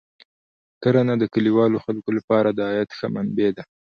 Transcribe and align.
کرنه 0.83 1.13
د 1.17 1.23
کلیوالو 1.33 1.83
خلکو 1.85 2.09
لپاره 2.17 2.49
د 2.51 2.59
عاید 2.69 2.89
ښه 2.97 3.07
منبع 3.15 3.49
ده. 3.57 3.63